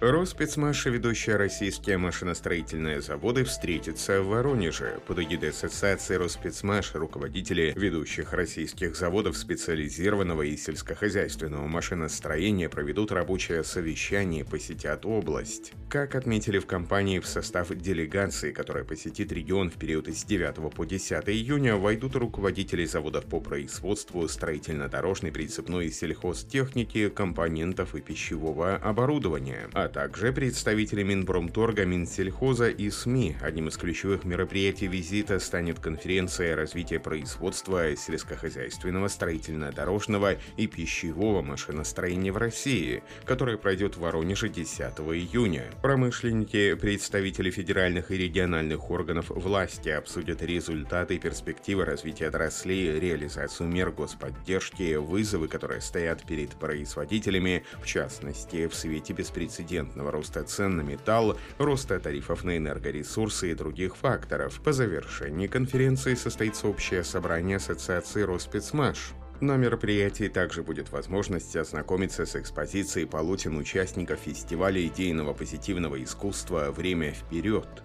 [0.00, 4.98] Роспецмаш и ведущие российские машиностроительные заводы встретятся в Воронеже.
[5.06, 14.40] Под эгидой Ассоциации Роспецмаш руководители ведущих российских заводов специализированного и сельскохозяйственного машиностроения проведут рабочее совещание
[14.40, 15.74] и посетят область.
[15.90, 20.86] Как отметили в компании, в состав делегации, которая посетит регион в период с 9 по
[20.86, 29.68] 10 июня, войдут руководители заводов по производству строительно-дорожной, прицепной и сельхозтехники, компонентов и пищевого оборудования,
[29.74, 33.36] а также представители Минпромторга, Минсельхоза и СМИ.
[33.40, 42.36] Одним из ключевых мероприятий визита станет конференция развития производства сельскохозяйственного, строительно-дорожного и пищевого машиностроения в
[42.36, 45.64] России, которая пройдет в Воронеже 10 июня.
[45.82, 53.90] Промышленники, представители федеральных и региональных органов власти обсудят результаты и перспективы развития отраслей, реализацию мер
[53.90, 60.82] господдержки, вызовы, которые стоят перед производителями, в частности, в свете беспрецедентного беспрецедентного роста цен на
[60.82, 64.60] металл, роста тарифов на энергоресурсы и других факторов.
[64.62, 69.12] По завершении конференции состоится общее собрание Ассоциации Роспецмаш.
[69.40, 77.12] На мероприятии также будет возможность ознакомиться с экспозицией полотен участников фестиваля идейного позитивного искусства «Время
[77.12, 77.82] вперед».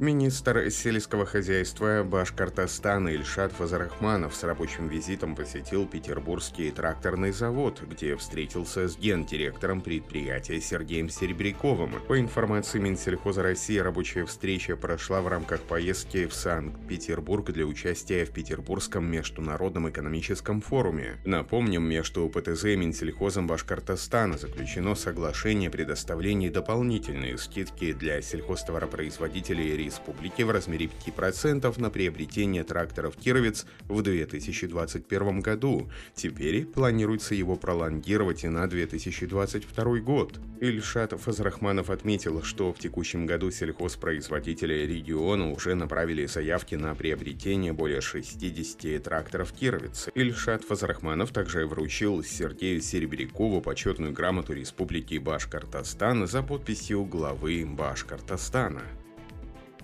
[0.00, 8.88] Министр сельского хозяйства Башкортостана Ильшат Фазарахманов с рабочим визитом посетил Петербургский тракторный завод, где встретился
[8.88, 11.92] с гендиректором предприятия Сергеем Серебряковым.
[12.08, 18.32] По информации Минсельхоза России, рабочая встреча прошла в рамках поездки в Санкт-Петербург для участия в
[18.32, 21.18] Петербургском международном экономическом форуме.
[21.24, 30.42] Напомним, между ПТЗ и Минсельхозом Башкортостана заключено соглашение о предоставлении дополнительной скидки для сельхозтоваропроизводителей республики
[30.42, 35.90] в размере 5% на приобретение тракторов «Кировец» в 2021 году.
[36.14, 40.40] Теперь планируется его пролонгировать и на 2022 год.
[40.60, 48.00] Ильшат Фазрахманов отметил, что в текущем году сельхозпроизводители региона уже направили заявки на приобретение более
[48.00, 50.08] 60 тракторов «Кировец».
[50.14, 58.82] Ильшат Фазрахманов также вручил Сергею Серебрякову почетную грамоту Республики Башкортостан за подписью главы Башкортостана.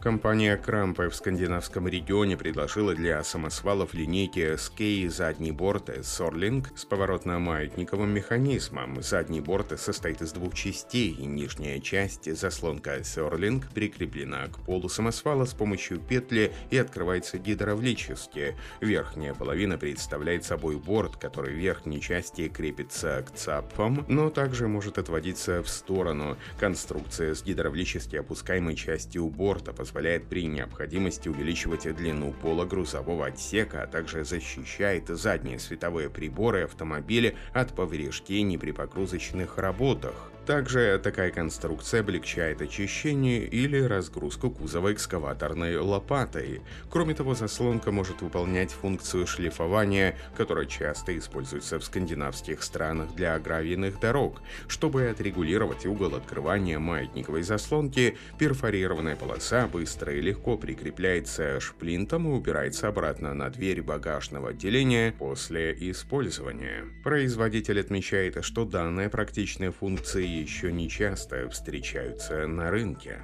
[0.01, 8.07] Компания Крампе в скандинавском регионе предложила для самосвалов линейки SK задний борт Sourlink с поворотно-маятниковым
[8.07, 9.03] механизмом.
[9.03, 15.45] Задний борт состоит из двух частей, и нижняя часть, заслонка Sourlink, прикреплена к полу самосвала
[15.45, 18.57] с помощью петли и открывается гидравлически.
[18.81, 24.97] Верхняя половина представляет собой борт, который в верхней части крепится к цапам, но также может
[24.97, 26.39] отводиться в сторону.
[26.59, 33.87] Конструкция с гидравлически опускаемой частью борта позволяет при необходимости увеличивать длину пола грузового отсека, а
[33.87, 40.31] также защищает задние световые приборы автомобиля от повреждений при погрузочных работах.
[40.51, 46.61] Также такая конструкция облегчает очищение или разгрузку кузова экскаваторной лопатой.
[46.91, 54.01] Кроме того, заслонка может выполнять функцию шлифования, которая часто используется в скандинавских странах для гравийных
[54.01, 54.43] дорог.
[54.67, 62.89] Чтобы отрегулировать угол открывания маятниковой заслонки, перфорированная полоса быстро и легко прикрепляется шплинтом и убирается
[62.89, 66.87] обратно на дверь багажного отделения после использования.
[67.05, 73.21] Производитель отмечает, что данная практичная функция еще не часто встречаются на рынке.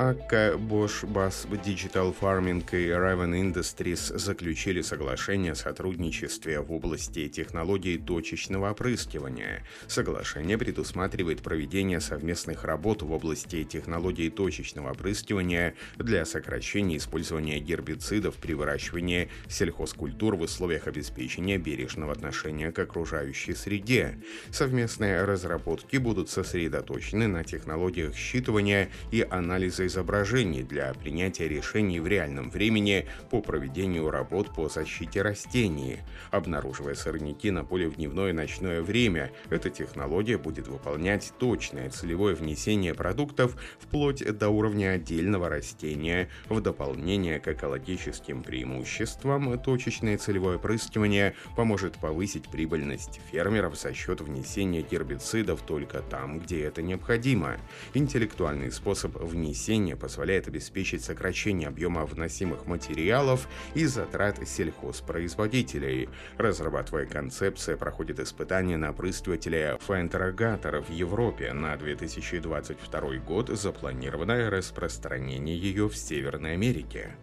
[0.00, 7.98] АК Bosch Bass Digital Farming и Raven Industries заключили соглашение о сотрудничестве в области технологий
[7.98, 9.62] точечного опрыскивания.
[9.88, 18.54] Соглашение предусматривает проведение совместных работ в области технологий точечного опрыскивания для сокращения использования гербицидов при
[18.54, 24.18] выращивании сельхозкультур в условиях обеспечения бережного отношения к окружающей среде.
[24.50, 32.48] Совместные разработки будут сосредоточены на технологиях считывания и анализа изображений для принятия решений в реальном
[32.50, 35.98] времени по проведению работ по защите растений.
[36.30, 42.36] Обнаруживая сорняки на поле в дневное и ночное время, эта технология будет выполнять точное целевое
[42.36, 46.28] внесение продуктов вплоть до уровня отдельного растения.
[46.48, 54.82] В дополнение к экологическим преимуществам, точечное целевое опрыскивание поможет повысить прибыльность фермеров за счет внесения
[54.82, 57.56] гербицидов только там, где это необходимо.
[57.94, 66.08] Интеллектуальный способ внесения приложение позволяет обеспечить сокращение объема вносимых материалов и затрат сельхозпроизводителей.
[66.36, 71.52] Разрабатывая концепция, проходит испытания на опрыскивателе фаинтерогатора в Европе.
[71.52, 77.16] На 2022 год запланировано распространение ее в Северной Америке.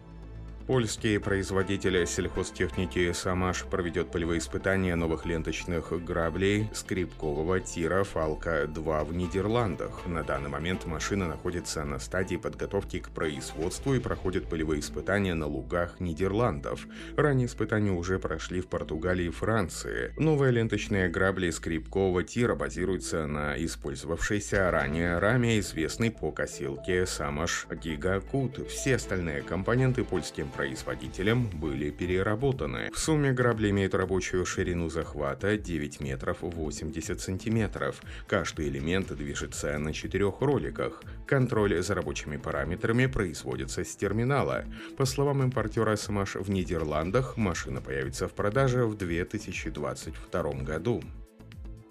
[0.68, 10.06] Польский производитель сельхозтехники «Самаш» проведет полевые испытания новых ленточных граблей скрипкового тира «Фалка-2» в Нидерландах.
[10.06, 15.46] На данный момент машина находится на стадии подготовки к производству и проходит полевые испытания на
[15.46, 16.86] лугах Нидерландов.
[17.16, 20.12] Ранее испытания уже прошли в Португалии и Франции.
[20.18, 28.68] Новые ленточные грабли скрипкового тира базируются на использовавшейся ранее раме, известной по косилке «Самаш Гигакут».
[28.68, 32.90] Все остальные компоненты польским производителям были переработаны.
[32.92, 38.02] В сумме грабли имеют рабочую ширину захвата 9 метров 80 сантиметров.
[38.26, 41.04] Каждый элемент движется на четырех роликах.
[41.28, 44.64] Контроль за рабочими параметрами производится с терминала.
[44.96, 51.04] По словам импортера Smash в Нидерландах, машина появится в продаже в 2022 году.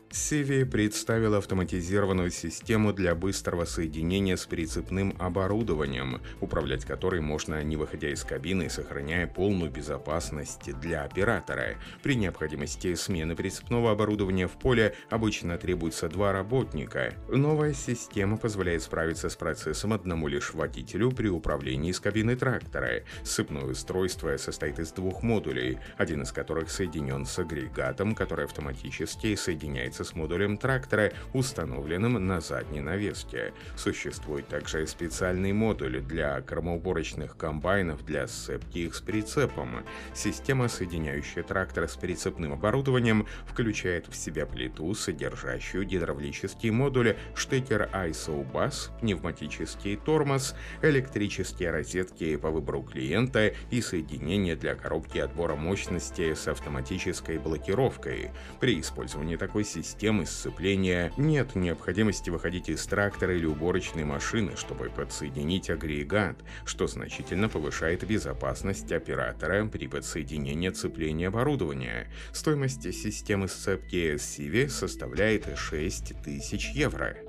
[0.10, 8.10] Сиви представил автоматизированную систему для быстрого соединения с прицепным оборудованием, управлять которой можно не выходя
[8.10, 11.76] из кабины, сохраняя полную безопасность для оператора.
[12.04, 17.14] При необходимости смены прицепного оборудования в поле обычно требуется два работника.
[17.28, 23.04] Новая система позволяет справиться с процессом одному лишь водителю при управлении из кабины трактора.
[23.24, 29.97] Сыпное устройство состоит из двух модулей, один из которых соединен с агрегатом, который автоматически соединяется
[29.98, 33.54] является с модулем трактора, установленным на задней навеске.
[33.76, 39.84] Существует также специальный модуль для кормоуборочных комбайнов для сцепки их с прицепом.
[40.14, 48.46] Система, соединяющая трактор с прицепным оборудованием, включает в себя плиту, содержащую гидравлический модуль, штекер ISO
[48.52, 56.48] BUS, пневматический тормоз, электрические розетки по выбору клиента и соединение для коробки отбора мощности с
[56.48, 58.32] автоматической блокировкой.
[58.60, 64.90] При использовании такой системы системы сцепления, нет необходимости выходить из трактора или уборочной машины, чтобы
[64.90, 72.12] подсоединить агрегат, что значительно повышает безопасность оператора при подсоединении цепления оборудования.
[72.34, 77.27] Стоимость системы сцепки Sivi составляет 6000 евро.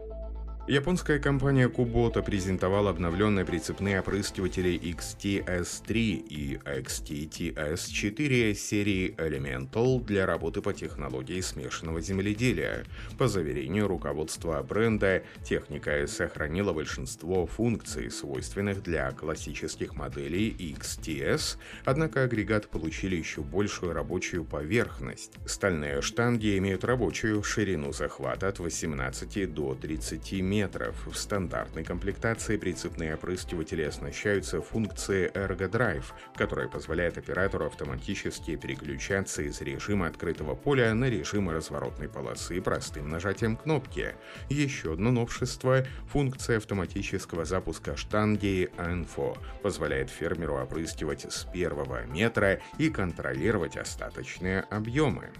[0.68, 10.74] Японская компания Kubota презентовала обновленные прицепные опрыскиватели XTS3 и XTTS4 серии Elemental для работы по
[10.74, 12.84] технологии смешанного земледелия.
[13.16, 21.56] По заверению руководства бренда, техника сохранила большинство функций, свойственных для классических моделей XTS,
[21.86, 25.32] однако агрегат получили еще большую рабочую поверхность.
[25.46, 30.96] Стальные штанги имеют рабочую ширину захвата от 18 до 30 метров метров.
[31.06, 39.60] В стандартной комплектации прицепные опрыскиватели оснащаются функцией Ergo Drive, которая позволяет оператору автоматически переключаться из
[39.60, 44.16] режима открытого поля на режим разворотной полосы простым нажатием кнопки.
[44.48, 52.90] Еще одно новшество– функция автоматического запуска штанги Info позволяет фермеру опрыскивать с первого метра и
[52.90, 55.30] контролировать остаточные объемы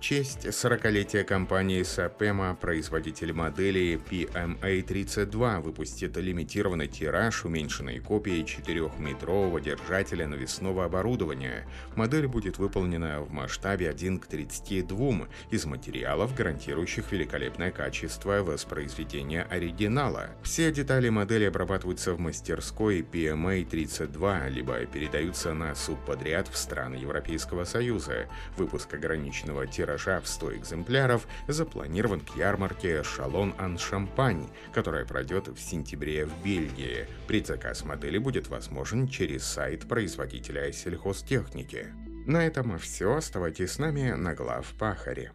[0.00, 10.86] честь 40-летия компании Sapema производитель модели PMA-32 выпустит лимитированный тираж уменьшенной копии 4-метрового держателя навесного
[10.86, 11.68] оборудования.
[11.94, 20.30] Модель будет выполнена в масштабе 1 к 32 из материалов, гарантирующих великолепное качество воспроизведения оригинала.
[20.42, 28.26] Все детали модели обрабатываются в мастерской PMA-32, либо передаются на субподряд в страны Европейского Союза.
[28.56, 35.48] Выпуск ограниченного тиража тиража в 100 экземпляров запланирован к ярмарке «Шалон Ан Шампань», которая пройдет
[35.48, 37.08] в сентябре в Бельгии.
[37.26, 41.88] Предзаказ модели будет возможен через сайт производителя сельхозтехники.
[42.26, 43.16] На этом все.
[43.16, 45.32] Оставайтесь с нами на глав Пахаре.